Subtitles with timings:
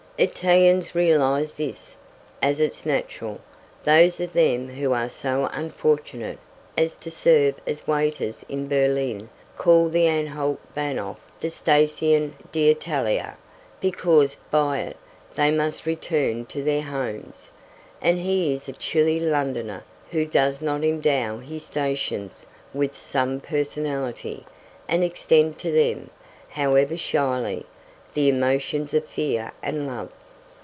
[0.17, 1.97] Italians realize this,
[2.43, 3.39] as is natural;
[3.85, 6.37] those of them who are so unfortunate
[6.77, 13.35] as to serve as waiters in Berlin call the Anhalt Bahnhof the Stazione d'Italia,
[13.79, 14.97] because by it
[15.33, 17.49] they must return to their homes.
[17.99, 22.45] And he is a chilly Londoner who does not endow his stations
[22.75, 24.45] with some personality,
[24.87, 26.11] and extend to them,
[26.49, 27.65] however shyly,
[28.13, 30.11] the emotions of fear and love.